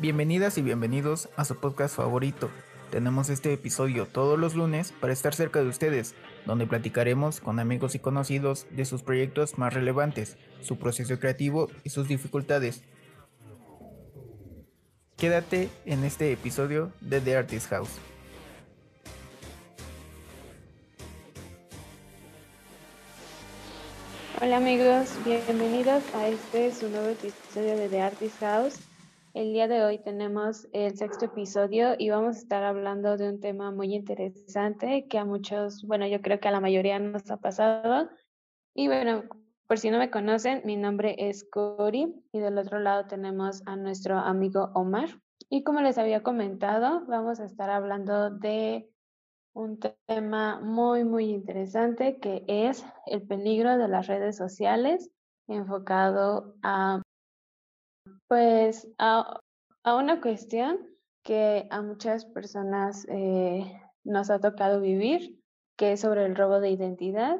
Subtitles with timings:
[0.00, 2.48] Bienvenidas y bienvenidos a su podcast favorito.
[2.92, 6.14] Tenemos este episodio todos los lunes para estar cerca de ustedes,
[6.46, 11.90] donde platicaremos con amigos y conocidos de sus proyectos más relevantes, su proceso creativo y
[11.90, 12.84] sus dificultades.
[15.16, 17.90] Quédate en este episodio de The Artist House.
[24.40, 28.87] Hola amigos, bienvenidos a este su nuevo episodio de The Artist House.
[29.38, 33.38] El día de hoy tenemos el sexto episodio y vamos a estar hablando de un
[33.38, 37.36] tema muy interesante que a muchos, bueno, yo creo que a la mayoría nos ha
[37.36, 38.10] pasado.
[38.74, 39.22] Y bueno,
[39.68, 43.76] por si no me conocen, mi nombre es Cori y del otro lado tenemos a
[43.76, 45.08] nuestro amigo Omar.
[45.48, 48.90] Y como les había comentado, vamos a estar hablando de
[49.54, 49.78] un
[50.08, 55.12] tema muy, muy interesante que es el peligro de las redes sociales
[55.46, 57.02] enfocado a,
[58.28, 59.40] pues, a,
[59.84, 60.78] una cuestión
[61.22, 63.64] que a muchas personas eh,
[64.04, 65.38] nos ha tocado vivir,
[65.76, 67.38] que es sobre el robo de identidad.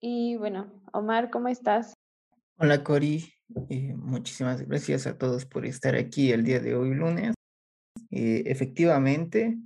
[0.00, 1.94] Y bueno, Omar, ¿cómo estás?
[2.58, 3.32] Hola, Cori.
[3.68, 7.34] Eh, muchísimas gracias a todos por estar aquí el día de hoy, lunes.
[8.10, 9.58] Eh, efectivamente,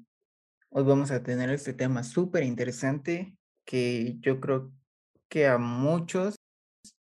[0.70, 4.70] Hoy vamos a tener este tema súper interesante que yo creo
[5.30, 6.34] que a muchos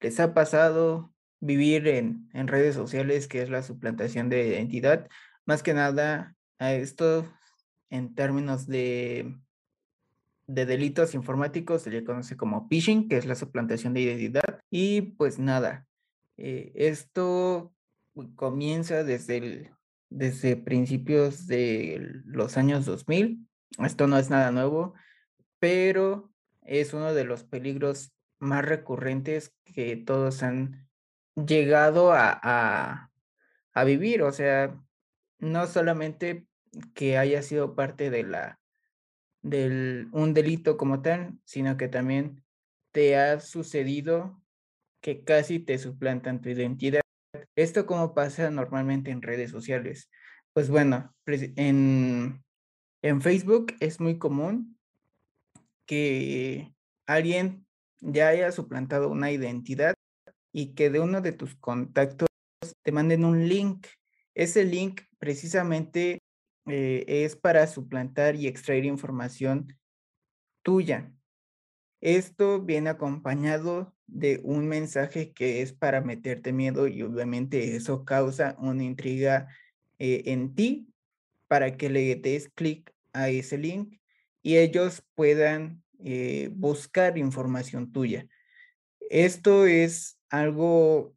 [0.00, 1.12] les ha pasado
[1.47, 5.08] vivir en, en, redes sociales, que es la suplantación de identidad.
[5.44, 7.27] Más que nada a esto
[7.91, 9.36] en términos de,
[10.47, 14.61] de delitos informáticos se le conoce como phishing, que es la suplantación de identidad.
[14.70, 15.86] Y pues nada,
[16.36, 17.72] eh, esto
[18.34, 19.70] comienza desde, el,
[20.11, 23.47] desde principios de los años 2000
[23.84, 24.94] esto no es nada nuevo,
[25.58, 26.30] pero
[26.62, 30.86] es uno de los peligros más recurrentes que todos han
[31.37, 33.11] llegado a,
[33.73, 34.23] a, vivir.
[34.23, 34.79] O sea,
[35.39, 36.47] no solamente
[36.95, 38.59] que haya sido parte de la
[39.42, 42.42] del un delito como tal, sino que también
[42.92, 44.42] te ha sucedido
[45.01, 47.02] que casi te suplantan tu identidad.
[47.55, 50.11] Esto como pasa normalmente en redes sociales.
[50.52, 52.42] Pues bueno, en
[53.02, 54.79] en Facebook es muy común
[55.86, 56.75] que
[57.07, 57.67] alguien
[58.01, 59.95] ya haya suplantado una identidad
[60.56, 62.28] y que de uno de tus contactos
[62.83, 63.89] te manden un link.
[64.34, 66.22] Ese link precisamente
[66.64, 69.77] eh, es para suplantar y extraer información
[70.62, 71.12] tuya.
[72.00, 78.56] Esto viene acompañado de un mensaje que es para meterte miedo y obviamente eso causa
[78.58, 79.48] una intriga
[79.98, 80.89] eh, en ti
[81.48, 84.00] para que le des clic a ese link
[84.42, 88.27] y ellos puedan eh, buscar información tuya.
[89.11, 91.14] Esto es algo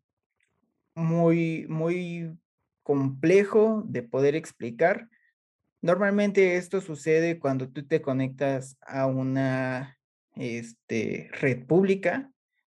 [0.95, 2.37] muy, muy
[2.83, 5.09] complejo de poder explicar.
[5.81, 9.97] Normalmente esto sucede cuando tú te conectas a una
[10.35, 12.31] este, red pública,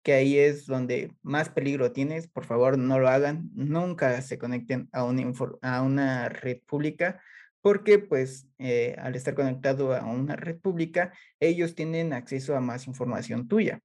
[0.04, 2.28] que ahí es donde más peligro tienes.
[2.28, 3.50] Por favor, no lo hagan.
[3.54, 7.22] Nunca se conecten a una, red pública
[7.62, 12.88] porque pues eh, al estar conectado a una red pública, ellos tienen acceso a más
[12.88, 13.82] información tuya.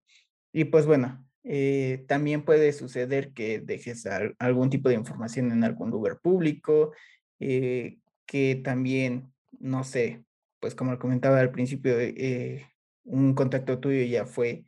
[0.56, 4.08] Y pues bueno, eh, también puede suceder que dejes
[4.38, 6.94] algún tipo de información en algún lugar público,
[7.40, 10.24] eh, que también, no sé,
[10.58, 11.94] pues como comentaba al principio,
[13.04, 14.64] un contacto tuyo ya fue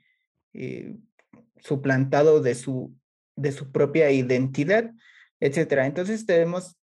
[1.57, 2.95] suplantado de su,
[3.35, 4.93] de su propia identidad,
[5.41, 5.87] etcétera.
[5.87, 6.77] Entonces debemos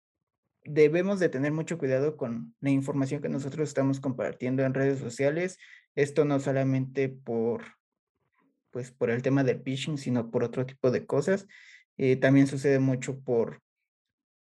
[0.65, 5.59] debemos de tener mucho cuidado con la información que nosotros estamos compartiendo en redes sociales.
[5.97, 7.65] Esto no solamente por,
[8.73, 11.47] pues, por el tema del phishing, sino por otro tipo de cosas.
[11.99, 13.61] Eh, también sucede mucho por,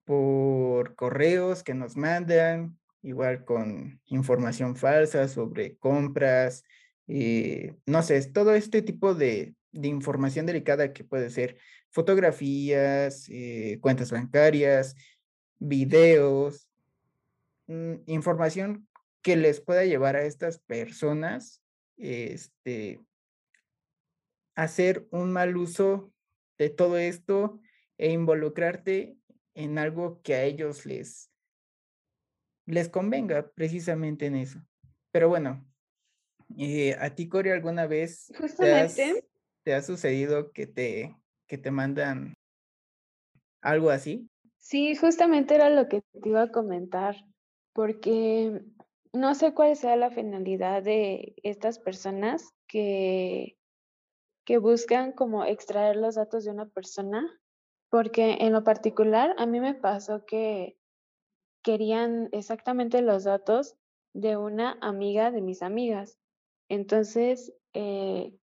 [0.05, 6.63] por correos que nos mandan, igual con información falsa sobre compras,
[7.07, 11.57] eh, no sé, todo este tipo de, de, información delicada que puede ser
[11.89, 14.95] fotografías, eh, cuentas bancarias,
[15.59, 16.69] videos,
[17.67, 18.87] mm, información
[19.21, 21.61] que les pueda llevar a estas personas
[21.97, 22.99] este,
[24.61, 26.13] hacer un mal uso
[26.57, 27.59] de todo esto
[27.97, 29.17] e involucrarte
[29.55, 31.31] en algo que a ellos les,
[32.67, 34.59] les convenga precisamente en eso.
[35.11, 35.65] Pero bueno,
[36.57, 38.31] eh, ¿a ti, Cory, alguna vez
[39.63, 41.15] te, ha sucedido que te,
[41.47, 42.35] que te mandan
[43.61, 44.29] algo así?
[44.59, 47.15] Sí, justamente era lo que te iba a comentar,
[47.73, 48.61] porque
[49.11, 53.57] no sé cuál sea la finalidad de estas personas que,
[54.45, 57.27] que buscan como extraer los datos de una persona,
[57.89, 60.77] porque en lo particular a mí me pasó que
[61.63, 63.75] querían exactamente los datos
[64.13, 66.17] de una amiga de mis amigas.
[66.69, 68.35] Entonces, eh,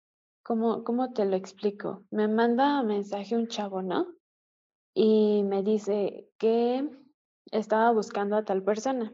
[0.42, 2.04] ¿cómo, ¿cómo te lo explico?
[2.10, 4.06] Me manda mensaje un chavo, ¿no?
[4.94, 6.88] Y me dice que
[7.50, 9.12] estaba buscando a tal persona.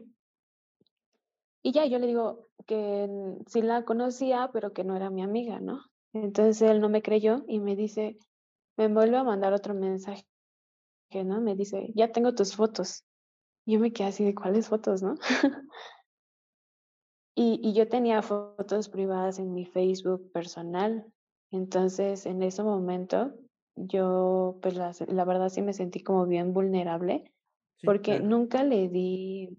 [1.61, 3.09] Y ya yo le digo que
[3.47, 5.81] sí la conocía, pero que no era mi amiga, ¿no?
[6.15, 8.17] Entonces él no me creyó y me dice,
[8.77, 10.23] me vuelve a mandar otro mensaje,
[11.13, 11.41] ¿no?
[11.41, 13.03] Me dice, ya tengo tus fotos.
[13.65, 15.15] Yo me quedé así de cuáles fotos, ¿no?
[17.35, 21.05] y, y yo tenía fotos privadas en mi Facebook personal.
[21.51, 23.33] Entonces, en ese momento,
[23.75, 27.29] yo, pues la, la verdad sí me sentí como bien vulnerable,
[27.83, 29.49] porque nunca le di,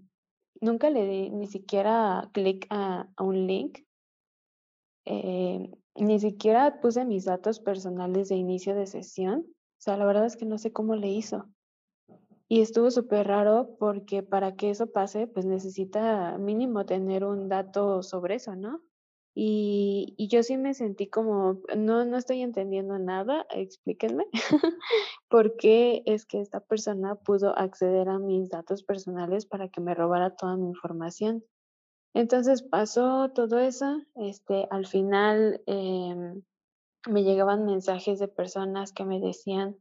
[0.63, 3.81] nunca le di ni siquiera clic a, a, un link.
[5.05, 9.47] Eh, ni siquiera puse mis datos personales de inicio de sesión.
[9.49, 11.49] O sea, la verdad es que no sé cómo le hizo.
[12.49, 18.03] Y estuvo súper raro porque para que eso pase, pues necesita mínimo tener un dato
[18.03, 18.81] sobre eso, ¿no?
[19.39, 24.25] Y, yo sí me sentí como, no, no estoy entendiendo nada, explíquenme
[25.29, 29.95] por qué es que esta persona pudo acceder a mis datos personales para que me
[29.95, 31.45] robara toda mi información.
[32.17, 36.17] Entonces pasó todo eso, este, al final eh,
[37.11, 39.77] me llegaban mensajes de personas que me decían,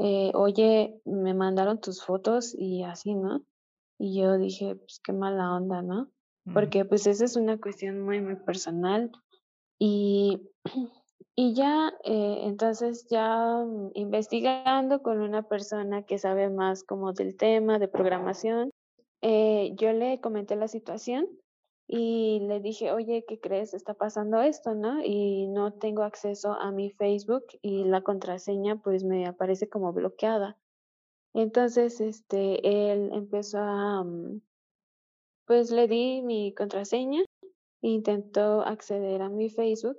[0.00, 3.42] eh, oye, me mandaron tus fotos y así, ¿no?
[3.96, 6.10] Y yo dije, pues qué mala onda, ¿no?
[6.52, 9.12] Porque pues esa es una cuestión muy, muy personal.
[9.78, 10.42] Y,
[11.36, 13.64] y ya, eh, entonces ya
[13.94, 18.72] investigando con una persona que sabe más como del tema de programación,
[19.20, 21.28] eh, yo le comenté la situación
[21.86, 23.74] y le dije, oye, ¿qué crees?
[23.74, 25.04] Está pasando esto, ¿no?
[25.04, 30.58] Y no tengo acceso a mi Facebook y la contraseña pues me aparece como bloqueada.
[31.34, 34.40] Entonces, este, él empezó a, mm,
[35.46, 37.24] pues le di mi contraseña,
[37.80, 39.98] intentó acceder a mi Facebook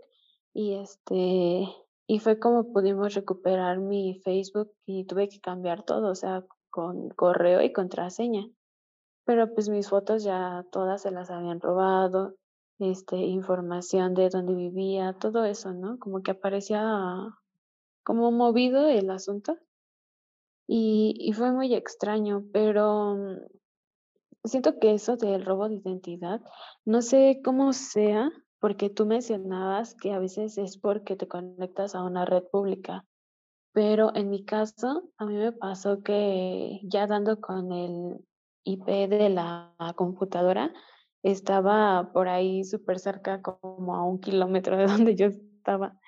[0.54, 1.68] y este,
[2.08, 7.10] y fue como pudimos recuperar mi Facebook y tuve que cambiar todo, o sea, con
[7.10, 8.50] correo y contraseña.
[9.26, 12.36] Pero pues mis fotos ya todas se las habían robado,
[12.80, 15.98] este, información de dónde vivía, todo eso, ¿no?
[16.00, 16.82] Como que aparecía
[18.04, 19.58] como movido el asunto.
[20.68, 23.38] Y, y fue muy extraño, pero mm,
[24.44, 26.42] siento que eso del robo de identidad,
[26.86, 32.04] no sé cómo sea, porque tú mencionabas que a veces es porque te conectas a
[32.04, 33.06] una red pública,
[33.74, 38.26] pero en mi caso, a mí me pasó que ya dando con el
[38.64, 40.74] IP de la computadora
[41.24, 46.00] estaba por ahí súper cerca, como a un kilómetro de donde yo estaba.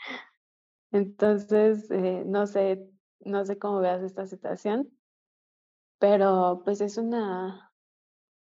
[0.91, 2.87] Entonces, eh, no sé,
[3.21, 4.89] no sé cómo veas esta situación,
[5.99, 7.73] pero pues es una,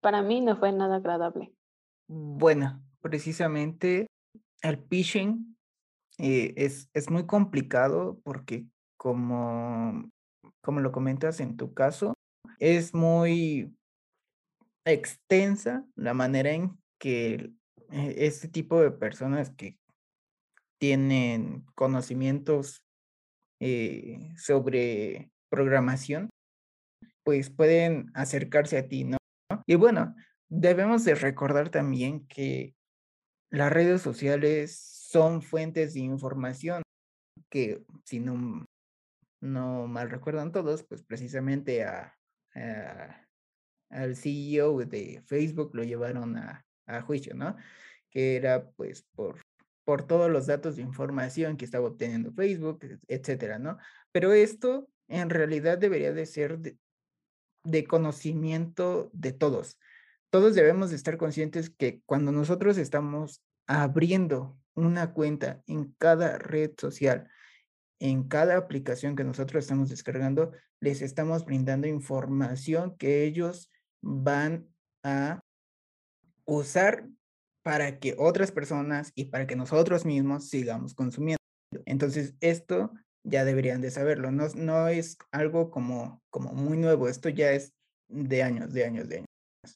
[0.01, 1.53] para mí no fue nada agradable.
[2.09, 4.07] Bueno, precisamente
[4.62, 5.57] el phishing
[6.19, 8.67] eh, es, es muy complicado porque
[8.97, 10.11] como,
[10.61, 12.15] como lo comentas en tu caso,
[12.59, 13.73] es muy
[14.85, 17.53] extensa la manera en que
[17.91, 19.79] eh, este tipo de personas que
[20.79, 22.82] tienen conocimientos
[23.61, 26.31] eh, sobre programación,
[27.25, 29.19] pues pueden acercarse a ti, ¿no?
[29.67, 30.14] Y bueno,
[30.49, 32.75] debemos de recordar también que
[33.50, 36.83] las redes sociales son fuentes de información
[37.50, 38.64] que, si no,
[39.43, 42.16] no mal recuerdan todos, pues precisamente a
[43.90, 46.64] al CEO de Facebook lo llevaron a,
[47.06, 47.56] juicio, ¿no?
[48.11, 49.37] Que era pues por,
[49.85, 53.78] por todos los datos de información que estaba obteniendo Facebook, etcétera, ¿no?
[54.11, 56.76] Pero esto en realidad debería de ser de,
[57.62, 59.78] de conocimiento de todos.
[60.30, 66.73] Todos debemos de estar conscientes que cuando nosotros estamos abriendo una cuenta en cada red
[66.76, 67.28] social,
[68.00, 73.70] en cada aplicación que nosotros estamos descargando, les estamos brindando información que ellos
[74.02, 74.69] van
[75.04, 75.40] a
[76.47, 77.09] usar
[77.62, 81.38] para que otras personas y para que nosotros mismos sigamos consumiendo.
[81.87, 82.92] Entonces, esto
[83.25, 84.30] ya deberían de saberlo.
[84.30, 87.09] No, es algo como, como muy nuevo.
[87.09, 87.73] Esto ya es
[88.09, 89.26] de años, de años, de años.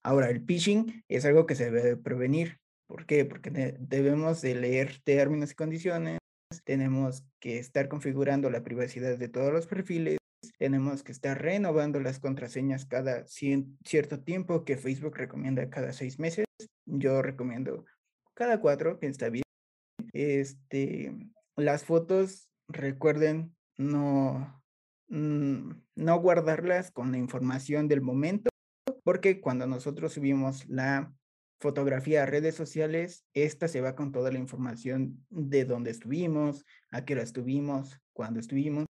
[0.03, 2.59] Ahora, el phishing es algo que se debe prevenir.
[2.89, 3.25] ¿Por qué?
[3.25, 6.19] Porque debemos de leer términos y condiciones,
[6.65, 10.19] tenemos que estar configurando la privacidad de todos los perfiles,
[10.59, 16.47] tenemos que estar renovando las contraseñas cada cierto tiempo que Facebook recomienda cada seis meses.
[16.87, 17.85] Yo recomiendo
[18.35, 19.45] cada cuatro, que está bien.
[20.13, 21.15] Este,
[21.57, 24.63] las fotos, recuerden no,
[25.09, 28.51] mm, no guardarlas con la información del momento,
[29.03, 31.13] porque cuando nosotros subimos la
[31.61, 37.05] fotografía a redes sociales, esta se va con toda la información de dónde estuvimos, a
[37.05, 38.87] qué hora estuvimos, cuándo estuvimos,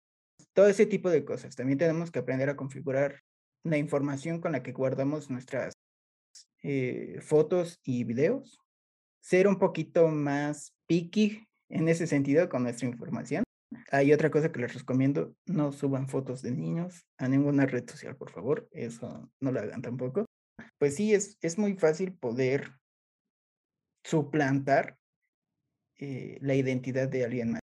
[0.54, 1.56] todo ese tipo de cosas.
[1.56, 3.22] También tenemos que aprender a configurar
[3.64, 5.74] la información con la que guardamos nuestras
[6.64, 8.60] eh, fotos y videos,
[9.22, 13.44] ser un poquito más picky en ese sentido con nuestra información.
[13.92, 18.16] Hay otra cosa que les recomiendo, no suban fotos de niños a ninguna red social,
[18.16, 20.26] por favor, eso no lo hagan tampoco.
[20.78, 22.72] Pues sí, es, es muy fácil poder
[24.04, 24.98] suplantar
[25.98, 27.61] eh, la identidad de alguien más.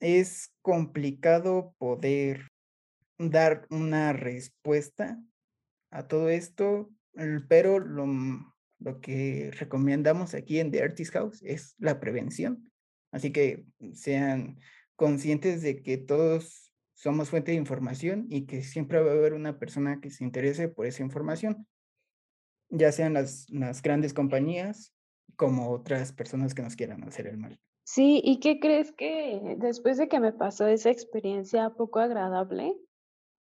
[0.00, 2.48] Es complicado poder
[3.18, 5.20] dar una respuesta
[5.90, 6.90] a todo esto,
[7.48, 8.06] pero lo,
[8.78, 12.70] lo que recomendamos aquí en The Artist House es la prevención.
[13.10, 13.64] Así que
[13.94, 14.58] sean
[14.96, 19.58] conscientes de que todos somos fuente de información y que siempre va a haber una
[19.58, 21.66] persona que se interese por esa información,
[22.70, 24.92] ya sean las, las grandes compañías
[25.36, 27.60] como otras personas que nos quieran hacer el mal.
[27.90, 32.76] Sí, ¿y qué crees que después de que me pasó esa experiencia poco agradable,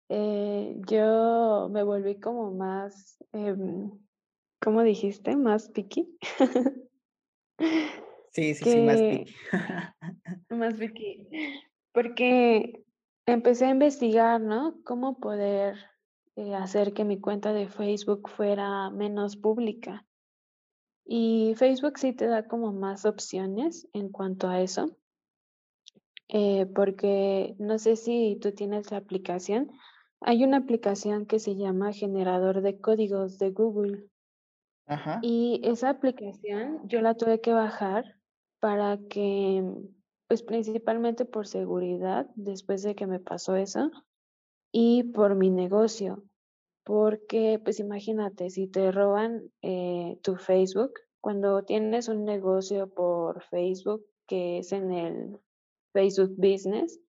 [0.07, 3.55] eh, yo me volví como más, eh,
[4.61, 5.35] ¿cómo dijiste?
[5.35, 6.15] Más picky.
[8.29, 9.35] sí, sí, sí, más picky.
[10.51, 11.27] más picky.
[11.91, 12.85] Porque
[13.25, 14.79] empecé a investigar, ¿no?
[14.83, 15.75] Cómo poder
[16.35, 20.05] eh, hacer que mi cuenta de Facebook fuera menos pública.
[21.05, 24.97] Y Facebook sí te da como más opciones en cuanto a eso,
[26.29, 29.71] eh, porque no sé si tú tienes la aplicación.
[30.21, 34.09] Hay una aplicación que se llama Generador de Códigos de Google.
[34.87, 35.19] Ajá.
[35.21, 38.15] Y esa aplicación yo la tuve que bajar
[38.59, 39.63] para que,
[40.27, 43.91] pues principalmente por seguridad, después de que me pasó eso,
[44.71, 46.23] y por mi negocio.
[46.85, 54.05] Porque, pues imagínate, si te roban eh, tu Facebook, cuando tienes un negocio por Facebook,
[54.27, 55.39] que es en el
[55.93, 56.99] Facebook Business,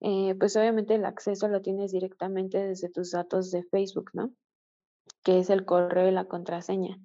[0.00, 4.32] eh, pues obviamente el acceso lo tienes directamente desde tus datos de Facebook, ¿no?
[5.24, 6.96] Que es el correo y la contraseña.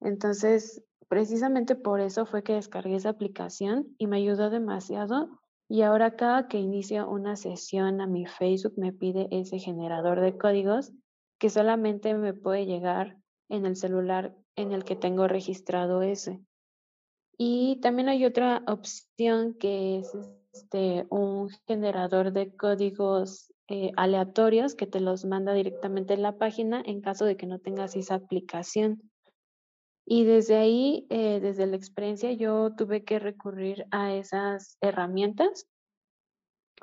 [0.00, 5.40] Entonces, precisamente por eso fue que descargué esa aplicación y me ayudó demasiado.
[5.68, 10.38] Y ahora cada que inicio una sesión a mi Facebook me pide ese generador de
[10.38, 10.92] códigos
[11.42, 13.18] que solamente me puede llegar
[13.48, 16.38] en el celular en el que tengo registrado ese.
[17.36, 20.16] Y también hay otra opción que es
[20.52, 26.80] este, un generador de códigos eh, aleatorios que te los manda directamente en la página
[26.86, 29.10] en caso de que no tengas esa aplicación.
[30.06, 35.66] Y desde ahí, eh, desde la experiencia, yo tuve que recurrir a esas herramientas,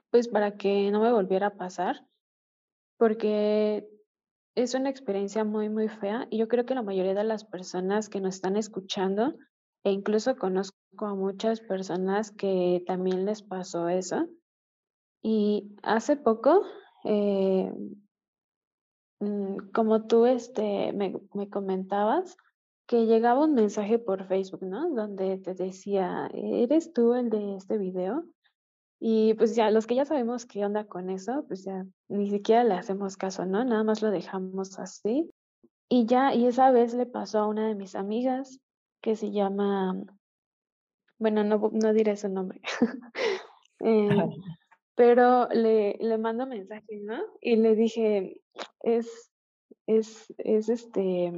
[0.10, 2.06] pues para que no me volviera a pasar,
[2.98, 3.88] porque
[4.64, 8.10] es una experiencia muy, muy fea y yo creo que la mayoría de las personas
[8.10, 9.34] que nos están escuchando,
[9.86, 10.76] e incluso conozco
[11.06, 14.28] a muchas personas que también les pasó eso.
[15.22, 16.64] Y hace poco,
[17.06, 17.72] eh,
[19.22, 22.36] mm, como tú este, me, me comentabas,
[22.86, 24.90] que llegaba un mensaje por Facebook, ¿no?
[24.90, 28.26] Donde te decía, ¿eres tú el de este video?
[29.00, 32.64] Y pues ya, los que ya sabemos qué onda con eso, pues ya ni siquiera
[32.66, 33.64] le hacemos caso, ¿no?
[33.64, 35.32] Nada más lo dejamos así.
[35.88, 38.60] Y ya, y esa vez le pasó a una de mis amigas
[39.02, 39.96] que se llama,
[41.18, 42.62] bueno, no, no diré su nombre,
[43.80, 44.10] eh,
[44.96, 47.24] pero le, le mando mensaje, ¿no?
[47.40, 48.42] Y le dije,
[48.82, 49.32] es,
[49.88, 51.32] es, es este,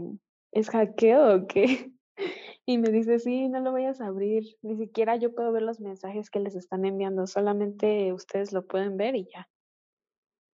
[0.52, 1.92] es hackeo o qué?
[2.66, 4.44] Y me dice, sí, no lo vayas a abrir.
[4.62, 8.98] Ni siquiera yo puedo ver los mensajes que les están enviando, solamente ustedes lo pueden
[8.98, 9.50] ver y ya.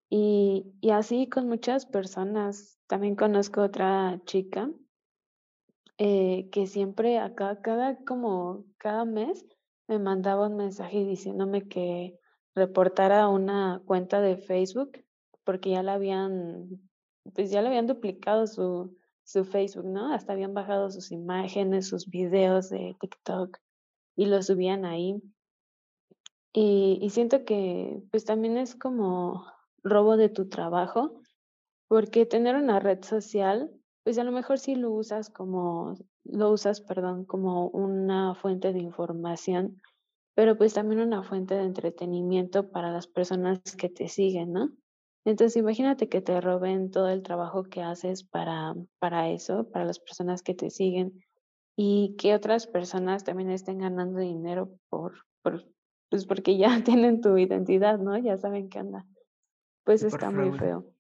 [0.10, 2.80] Y, y así con muchas personas.
[2.88, 4.72] También conozco otra chica
[5.98, 9.46] eh, que siempre acá, cada como cada mes,
[9.88, 12.20] me mandaba un mensaje diciéndome que
[12.54, 15.04] reportara una cuenta de Facebook
[15.44, 16.90] porque ya la habían,
[17.34, 18.97] pues ya le habían duplicado su,
[19.28, 20.14] su Facebook, ¿no?
[20.14, 23.58] Hasta habían bajado sus imágenes, sus videos de TikTok
[24.16, 25.22] y lo subían ahí.
[26.54, 29.46] Y, siento que pues también es como
[29.84, 31.22] robo de tu trabajo,
[31.90, 33.70] porque tener una red social,
[34.04, 38.80] pues a lo mejor sí lo usas como, lo usas, perdón, como una fuente de
[38.80, 39.82] información,
[40.36, 44.72] pero pues también una fuente de entretenimiento para las personas que te siguen, ¿no?
[45.28, 50.00] Entonces, imagínate que te roben todo el trabajo que haces para, para eso, para las
[50.00, 51.22] personas que te siguen
[51.76, 55.66] y que otras personas también estén ganando dinero por, por
[56.10, 58.18] pues porque ya tienen tu identidad, ¿no?
[58.18, 59.06] Ya saben qué anda.
[59.84, 60.94] Pues está muy feo.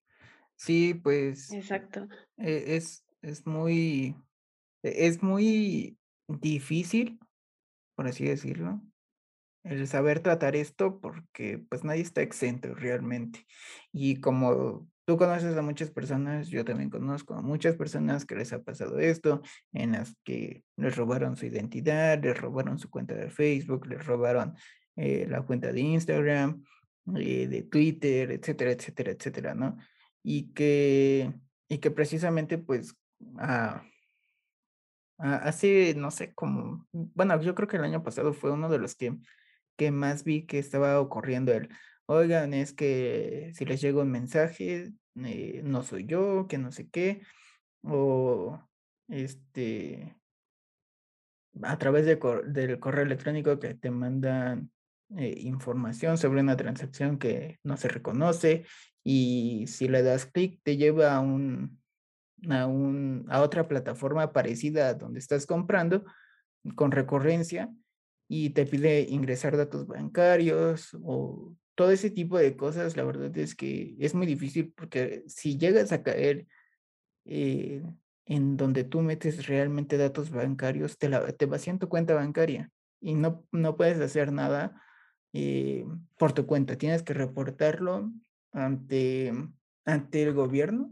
[0.57, 1.53] Sí, pues.
[1.53, 2.10] Exacto.
[2.36, 4.13] E, es, es muy,
[4.84, 7.17] e, es muy difícil,
[7.96, 8.81] por así decirlo,
[9.69, 13.45] el saber tratar esto porque pues nadie está exento realmente.
[13.91, 18.53] Y como tú conoces a muchas personas, yo también conozco a muchas personas que les
[18.53, 19.41] ha pasado esto,
[19.74, 24.55] en las que les robaron su identidad, les robaron su cuenta de Facebook, les robaron
[24.95, 26.63] eh, la cuenta de Instagram,
[27.15, 29.77] eh, de Twitter, etcétera, etcétera, etcétera, ¿no?
[30.24, 31.33] Y que,
[31.67, 32.95] y que precisamente pues...
[33.38, 33.83] Ah,
[35.19, 38.93] Hace, no sé, como, bueno, yo creo que el año pasado fue uno de los
[38.93, 39.17] que
[39.77, 41.69] que más vi que estaba ocurriendo el,
[42.07, 44.93] oigan, es que si les llega un mensaje,
[45.24, 47.22] eh, no soy yo, que no sé qué,
[47.84, 48.60] o
[49.07, 50.15] este,
[51.63, 54.72] a través de del correo electrónico que te mandan
[55.15, 58.65] eh, información sobre una transacción que no se reconoce
[59.03, 61.79] y si le das clic te lleva a un,
[62.50, 66.03] a un a otra plataforma parecida a donde estás comprando
[66.75, 67.69] con recurrencia
[68.27, 73.55] y te pide ingresar datos bancarios o todo ese tipo de cosas, la verdad es
[73.55, 76.48] que es muy difícil porque si llegas a caer
[77.25, 77.84] eh,
[78.25, 83.15] en donde tú metes realmente datos bancarios, te, la, te vacían tu cuenta bancaria y
[83.15, 84.81] no, no puedes hacer nada
[85.34, 85.86] eh,
[86.17, 86.77] por tu cuenta.
[86.77, 88.12] Tienes que reportarlo
[88.51, 89.31] ante,
[89.86, 90.91] ante el gobierno,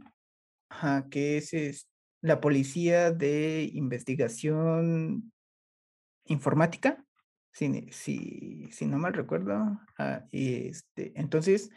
[1.10, 1.90] que es, es
[2.22, 5.32] la Policía de Investigación
[6.26, 7.05] Informática
[7.56, 9.80] si, si, no mal recuerdo.
[9.98, 11.72] Ah, este, entonces,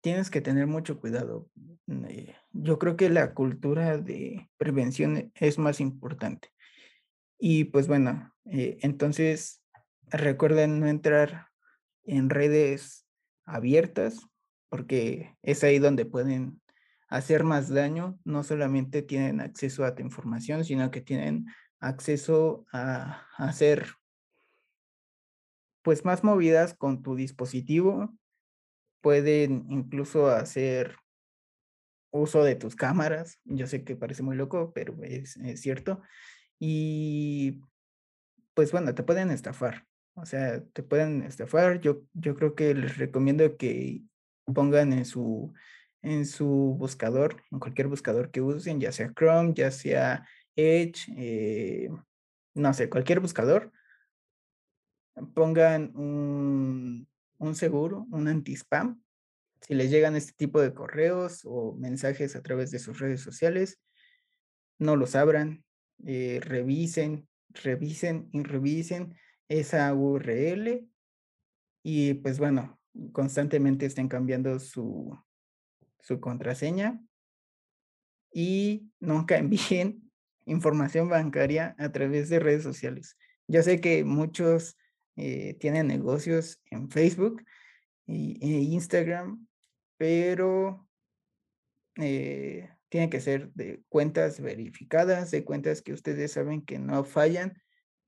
[0.00, 1.50] tienes que tener mucho cuidado.
[1.86, 6.48] Mm, eh, yo creo que la cultura de prevención es más importante.
[7.38, 9.62] Y pues bueno, eh, entonces
[10.06, 11.48] recuerden no entrar
[12.04, 13.06] en redes
[13.44, 14.26] abiertas
[14.68, 16.62] porque es ahí donde pueden
[17.08, 18.18] hacer más daño.
[18.24, 21.46] No solamente tienen acceso a tu información, sino que tienen
[21.80, 23.86] acceso a hacer
[25.82, 28.14] pues más movidas con tu dispositivo.
[29.00, 30.96] Pueden incluso hacer
[32.12, 33.40] uso de tus cámaras.
[33.44, 36.00] Yo sé que parece muy loco, pero es, cierto.
[36.58, 37.60] Y
[38.54, 39.86] pues bueno, te pueden estafar.
[40.14, 41.80] O sea, te pueden estafar.
[41.80, 44.02] Yo, yo creo que les recomiendo que
[44.44, 45.52] pongan en su,
[46.02, 51.88] en su buscador, en cualquier buscador que usen, ya sea Chrome, ya sea Edge, eh,
[52.54, 53.72] no sé, cualquier buscador,
[55.34, 57.06] pongan un,
[57.54, 59.02] seguro, un anti-spam.
[59.60, 63.80] Si les llegan este tipo de correos o mensajes a través de sus redes sociales,
[64.78, 65.64] no los abran,
[66.04, 69.14] eh, revisen, revisen y revisen
[69.48, 70.88] esa URL
[71.84, 72.80] y pues bueno,
[73.12, 75.16] constantemente estén cambiando su,
[76.00, 77.00] su contraseña
[78.32, 80.10] y nunca envíen
[80.44, 83.16] información bancaria a través de redes sociales.
[83.46, 84.76] Yo sé que muchos
[85.16, 87.44] eh, tienen negocios en Facebook
[88.06, 89.46] e Instagram,
[89.96, 90.88] pero
[91.96, 97.60] eh, tiene que ser de cuentas verificadas, de cuentas que ustedes saben que no fallan.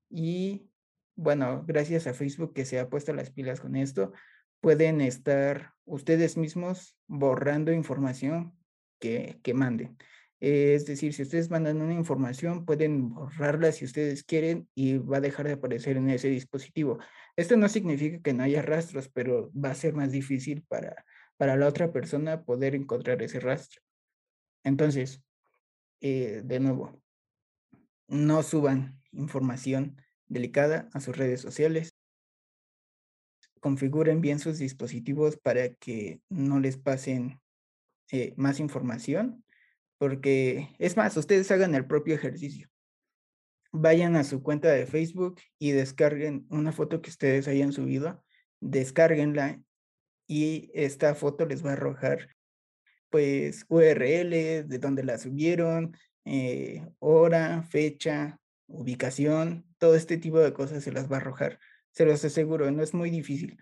[0.09, 0.69] Y
[1.15, 4.11] bueno, gracias a Facebook que se ha puesto las pilas con esto,
[4.61, 8.53] pueden estar ustedes mismos borrando información
[8.99, 9.97] que, que manden.
[10.47, 15.21] Es decir, si ustedes mandan una información, pueden borrarla si ustedes quieren y va a
[15.21, 16.99] dejar de aparecer en ese dispositivo.
[17.35, 21.03] Esto no significa que no haya rastros, pero va a ser más difícil para,
[21.37, 23.81] para la otra persona poder encontrar ese rastro.
[24.63, 25.23] Entonces,
[26.01, 27.01] eh, de nuevo,
[28.07, 31.95] no suban información delicada a sus redes sociales.
[33.61, 37.41] Configuren bien sus dispositivos para que no les pasen
[38.11, 39.43] eh, más información
[40.05, 42.69] porque es más, ustedes hagan el propio ejercicio.
[43.71, 48.23] Vayan a su cuenta de Facebook y descarguen una foto que ustedes hayan subido,
[48.61, 49.59] descárguenla
[50.27, 52.29] y esta foto les va a arrojar
[53.09, 54.29] pues URL
[54.67, 61.11] de donde la subieron, eh, hora, fecha, ubicación, todo este tipo de cosas se las
[61.11, 61.59] va a arrojar.
[61.89, 63.57] Se los aseguro, no es muy difícil.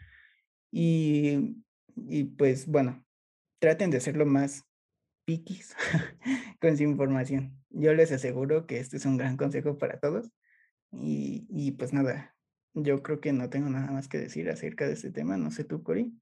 [0.73, 1.55] Y,
[1.95, 3.05] y pues bueno,
[3.59, 4.65] traten de hacerlo más
[5.25, 5.75] piquis
[6.61, 7.57] con su información.
[7.69, 10.31] Yo les aseguro que este es un gran consejo para todos.
[10.91, 12.35] Y, y, pues nada,
[12.73, 15.37] yo creo que no tengo nada más que decir acerca de este tema.
[15.37, 16.13] No sé tú, Cori.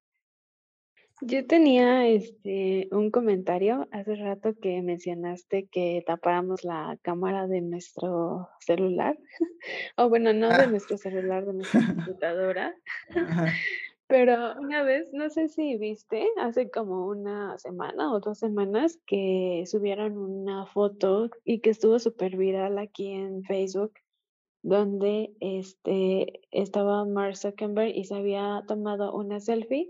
[1.23, 8.49] Yo tenía este un comentario hace rato que mencionaste que tapáramos la cámara de nuestro
[8.59, 9.19] celular.
[9.97, 10.67] o bueno, no de ah.
[10.67, 12.73] nuestro celular, de nuestra computadora.
[14.11, 19.63] Pero una vez, no sé si viste, hace como una semana o dos semanas que
[19.65, 23.93] subieron una foto y que estuvo súper viral aquí en Facebook,
[24.63, 29.89] donde este, estaba Mark Zuckerberg y se había tomado una selfie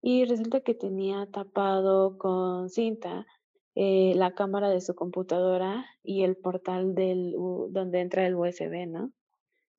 [0.00, 3.26] y resulta que tenía tapado con cinta
[3.74, 7.34] eh, la cámara de su computadora y el portal del
[7.70, 9.10] donde entra el USB, ¿no?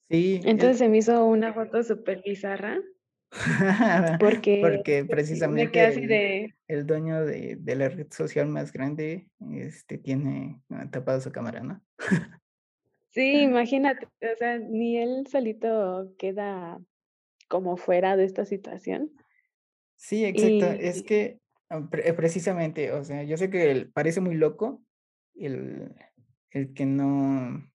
[0.09, 0.41] Sí.
[0.43, 2.81] Entonces se me hizo una foto súper bizarra.
[4.19, 6.55] Porque, Porque precisamente el, de...
[6.67, 10.61] el, dueño de, de, la red social más grande este, tiene
[10.91, 11.81] tapado su cámara, ¿no?
[13.09, 16.79] sí, imagínate, o sea, ni él solito queda
[17.47, 19.11] como fuera de esta situación.
[19.97, 20.71] Sí, exacto.
[20.79, 24.81] Es que ah, precisamente, o sea, yo sé que parece muy loco
[25.35, 25.93] el,
[26.51, 27.69] el que no,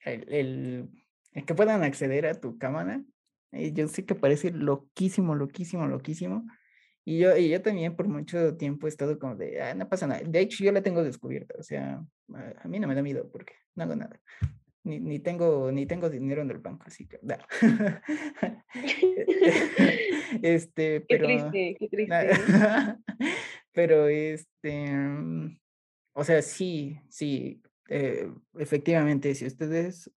[0.00, 0.90] el, el,
[1.32, 3.04] el que puedan acceder a tu cámara,
[3.56, 6.46] eh, yo sé que parece loquísimo, loquísimo, loquísimo.
[7.04, 10.08] Y yo, y yo también por mucho tiempo he estado como de, ah, no pasa
[10.08, 10.22] nada.
[10.24, 11.54] De hecho, yo la tengo descubierta.
[11.58, 12.04] O sea,
[12.62, 14.20] a, mí no me da miedo porque no hago nada.
[14.82, 17.36] Ni, ni, tengo, ni tengo dinero en el banco, así que no.
[20.42, 21.26] este, pero.
[21.26, 22.08] Qué triste, qué triste.
[23.72, 24.92] pero este.
[26.12, 27.62] O sea, sí, sí.
[27.88, 30.10] Eh, efectivamente, si ustedes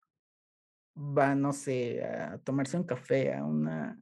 [0.97, 3.99] va, no sé, a tomarse un café a una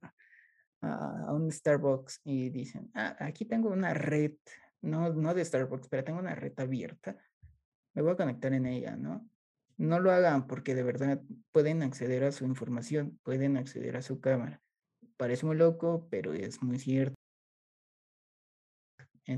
[0.81, 4.33] a, un Starbucks y dicen, ah, aquí tengo una red,
[4.81, 7.17] no, no de Starbucks, pero tengo una red abierta,
[7.93, 9.27] me voy a conectar en ella, ¿no?
[9.77, 14.21] No lo hagan porque de verdad pueden acceder a su información, pueden acceder a su
[14.21, 14.61] cámara.
[15.17, 17.15] Parece muy loco, pero es muy cierto.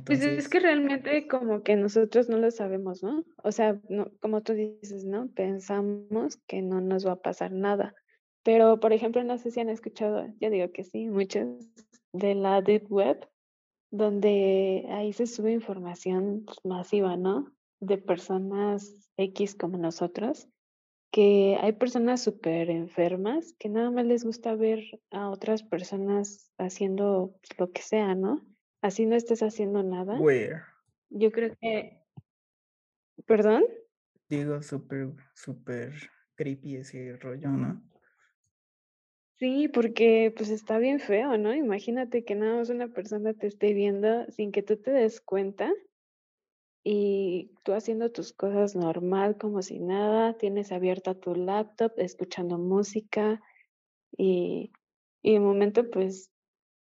[0.06, 3.23] Pues es que realmente como que nosotros no lo sabemos, ¿no?
[3.43, 5.30] O sea, no, como tú dices, ¿no?
[5.30, 7.95] Pensamos que no nos va a pasar nada.
[8.43, 11.47] Pero, por ejemplo, no sé si han escuchado, yo digo que sí, muchos
[12.12, 13.28] de la Deep Web,
[13.91, 17.54] donde ahí se sube información masiva, ¿no?
[17.80, 20.50] De personas X como nosotros,
[21.12, 27.36] que hay personas súper enfermas que nada más les gusta ver a otras personas haciendo
[27.58, 28.45] lo que sea, ¿no?
[28.82, 30.20] Así no estés haciendo nada.
[30.20, 30.62] Where?
[31.10, 32.02] Yo creo que.
[33.26, 33.66] ¿Perdón?
[34.30, 35.94] Digo, súper, súper
[36.36, 37.82] creepy ese rollo, ¿no?
[39.40, 41.54] Sí, porque pues está bien feo, ¿no?
[41.54, 45.72] Imagínate que nada más una persona te esté viendo sin que tú te des cuenta
[46.84, 53.42] y tú haciendo tus cosas normal como si nada, tienes abierta tu laptop, escuchando música
[54.18, 54.72] y,
[55.22, 56.32] y de momento pues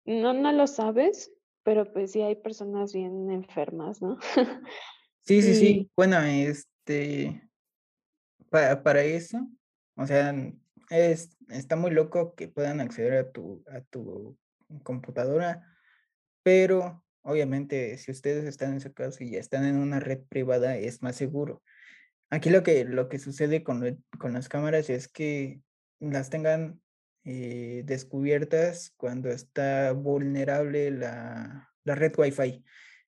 [0.04, 1.33] no, no lo sabes,
[1.64, 4.18] pero pues sí hay personas bien enfermas, ¿no?
[5.22, 5.90] sí, sí, sí.
[5.96, 7.42] Bueno, este,
[8.50, 9.48] para, para eso,
[9.96, 10.34] o sea,
[10.90, 14.36] es, está muy loco que puedan acceder a tu, a tu
[14.82, 15.66] computadora,
[16.42, 20.76] pero obviamente si ustedes están en su casa y ya están en una red privada,
[20.76, 21.62] es más seguro.
[22.30, 25.60] Aquí lo que, lo que sucede con, con las cámaras es que
[26.00, 26.80] las tengan
[27.24, 32.62] eh, descubiertas cuando está vulnerable la, la, red Wi-Fi.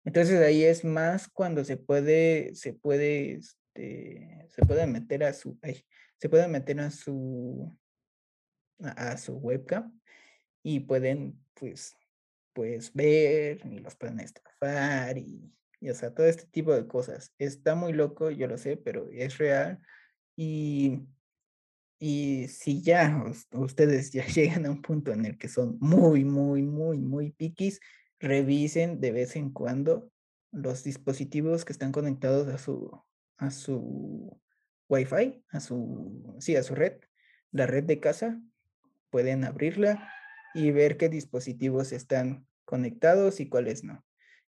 [0.05, 5.59] Entonces ahí es más cuando se puede, se puede, este, se puede meter a su,
[6.17, 7.77] se puede meter a su,
[8.81, 10.01] a, su webcam
[10.63, 11.95] y pueden, pues,
[12.55, 17.35] pues ver y los pueden estafar y, y, o sea, todo este tipo de cosas.
[17.39, 19.81] Está muy loco, yo lo sé, pero es real
[20.35, 21.03] y
[21.99, 26.63] y si ya ustedes ya llegan a un punto en el que son muy, muy,
[26.63, 27.81] muy, muy piquis,
[28.21, 30.11] revisen de vez en cuando
[30.53, 33.03] los dispositivos que están conectados a su,
[33.37, 34.41] a su
[34.89, 37.01] Wi-Fi, a su, sí, a su red,
[37.53, 38.41] la red de casa.
[39.11, 40.13] Pueden abrirla
[40.55, 44.05] y ver qué dispositivos están conectados y cuáles no.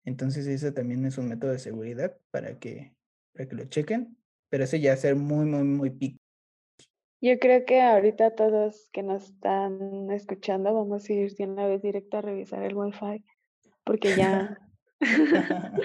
[0.05, 2.95] Entonces, eso también es un método de seguridad para que,
[3.33, 4.17] para que lo chequen,
[4.49, 6.21] pero eso ya ser muy, muy, muy piqui
[7.27, 11.83] yo creo que ahorita todos que nos están escuchando vamos a ir de una vez
[11.83, 13.25] directo a revisar el wifi
[13.85, 14.59] porque ya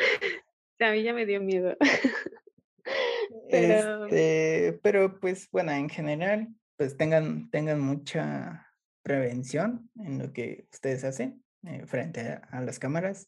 [0.80, 1.78] a mí ya me dio miedo.
[3.50, 4.06] pero...
[4.06, 8.68] Este, pero pues bueno, en general, pues tengan, tengan mucha
[9.04, 13.28] prevención en lo que ustedes hacen eh, frente a las cámaras.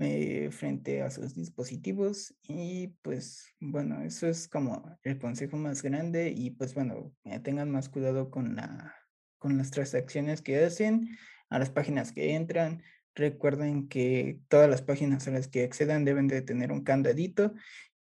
[0.00, 6.32] Eh, frente a sus dispositivos y pues bueno, eso es como el consejo más grande
[6.32, 8.94] y pues bueno, eh, tengan más cuidado con, la,
[9.38, 12.80] con las transacciones que hacen, a las páginas que entran.
[13.16, 17.52] Recuerden que todas las páginas a las que accedan deben de tener un candadito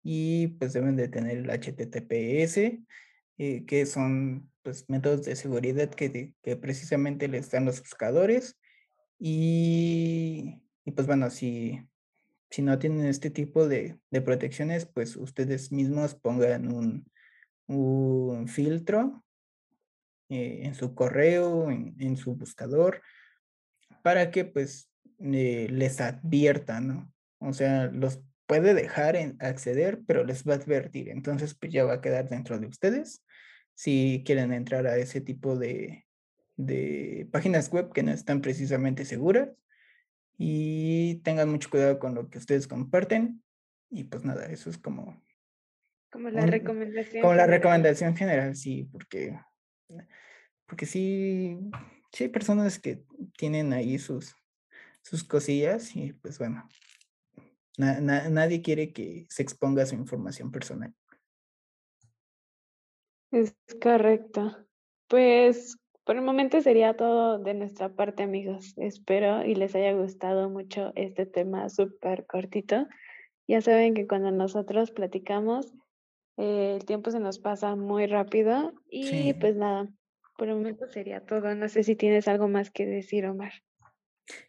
[0.04, 2.80] y pues deben de tener el HTTPS,
[3.40, 8.56] eh, que son pues métodos de seguridad que, que precisamente les dan los buscadores
[9.18, 11.86] Y, y pues bueno, si,
[12.50, 17.12] si no tienen este tipo de, de protecciones, pues ustedes mismos pongan un,
[17.68, 19.22] un filtro
[20.30, 23.02] eh, en su correo, en, en, su buscador,
[24.02, 27.12] para que pues eh, les advierta, ¿no?
[27.40, 31.10] O sea, los puede dejar en acceder, pero les va a advertir.
[31.10, 33.26] Entonces, pues ya va a quedar dentro de ustedes.
[33.74, 36.06] Si quieren entrar a ese tipo de,
[36.56, 39.50] de páginas web que no están precisamente seguras
[40.38, 43.44] y tengan mucho cuidado con lo que ustedes comparten.
[43.90, 45.22] Y pues nada, eso es como...
[46.12, 47.22] Como la recomendación.
[47.22, 49.38] Como la recomendación general, sí, porque,
[50.66, 51.60] porque sí,
[52.14, 53.04] sí hay personas que
[53.38, 54.36] tienen ahí sus,
[55.02, 56.68] sus cosillas y pues bueno,
[57.78, 60.94] nadie quiere que se exponga su información personal.
[63.32, 64.66] Es correcto.
[65.08, 68.74] Pues por el momento sería todo de nuestra parte, amigos.
[68.78, 72.88] Espero y les haya gustado mucho este tema súper cortito.
[73.46, 75.74] Ya saben que cuando nosotros platicamos,
[76.38, 79.90] eh, el tiempo se nos pasa muy rápido y pues nada,
[80.38, 81.54] por el momento sería todo.
[81.56, 83.52] No sé si tienes algo más que decir, Omar.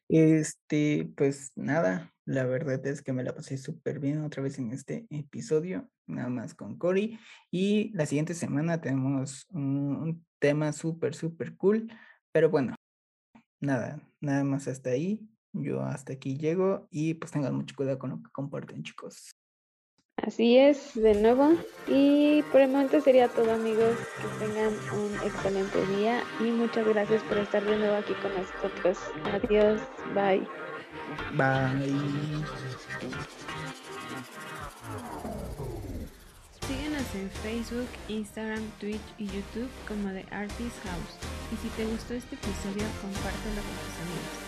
[0.09, 4.71] Este, pues nada, la verdad es que me la pasé súper bien otra vez en
[4.71, 7.19] este episodio, nada más con Cory.
[7.51, 11.91] Y la siguiente semana tenemos un, tema súper, súper cool.
[12.31, 12.75] Pero bueno,
[13.61, 15.27] nada, nada más hasta ahí.
[15.55, 19.31] Yo hasta aquí llego y pues tengan mucho cuidado con lo que comparten, chicos.
[20.19, 21.53] Así es, de nuevo.
[21.87, 23.97] Y por el momento sería todo, amigos.
[24.21, 28.99] Que tengan un excelente día y muchas gracias por estar de nuevo aquí con nosotros.
[29.25, 29.81] Adiós,
[30.15, 30.47] bye.
[31.37, 32.45] Bye.
[36.67, 41.17] Síguenos en Facebook, Instagram, Twitch y YouTube como The Artist House.
[41.53, 44.48] Y si te gustó este episodio, compártelo con tus amigos.